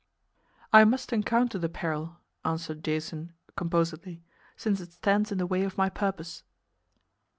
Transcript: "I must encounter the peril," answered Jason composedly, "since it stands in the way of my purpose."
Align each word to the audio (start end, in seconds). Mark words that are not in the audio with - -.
"I 0.73 0.83
must 0.83 1.13
encounter 1.13 1.59
the 1.59 1.69
peril," 1.69 2.17
answered 2.43 2.83
Jason 2.83 3.33
composedly, 3.55 4.23
"since 4.57 4.79
it 4.81 4.93
stands 4.93 5.31
in 5.31 5.37
the 5.37 5.45
way 5.45 5.61
of 5.63 5.77
my 5.77 5.89
purpose." 5.91 6.41